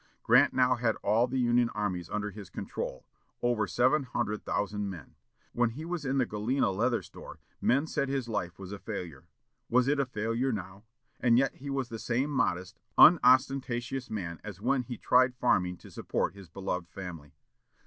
Grant 0.23 0.51
now 0.51 0.77
had 0.77 0.95
all 1.03 1.27
the 1.27 1.37
Union 1.37 1.69
armies 1.75 2.09
under 2.09 2.31
his 2.31 2.49
control 2.49 3.05
over 3.43 3.67
seven 3.67 4.01
hundred 4.01 4.43
thousand 4.43 4.89
men. 4.89 5.13
When 5.53 5.69
he 5.69 5.85
was 5.85 6.05
in 6.05 6.17
the 6.17 6.25
Galena 6.25 6.71
leather 6.71 7.03
store, 7.03 7.39
men 7.61 7.85
said 7.85 8.09
his 8.09 8.27
life 8.27 8.57
was 8.57 8.71
a 8.71 8.79
failure! 8.79 9.27
Was 9.69 9.87
it 9.87 9.99
a 9.99 10.07
failure 10.07 10.51
now? 10.51 10.85
And 11.19 11.37
yet 11.37 11.57
he 11.57 11.69
was 11.69 11.89
the 11.89 11.99
same 11.99 12.31
modest, 12.31 12.79
unostentatious 12.97 14.09
man 14.09 14.41
as 14.43 14.59
when 14.59 14.81
he 14.81 14.97
tried 14.97 15.35
farming 15.35 15.77
to 15.77 15.91
support 15.91 16.33
his 16.33 16.49
beloved 16.49 16.89
family. 16.89 17.35